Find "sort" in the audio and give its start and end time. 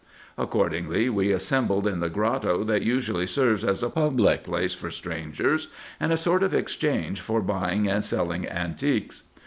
6.17-6.41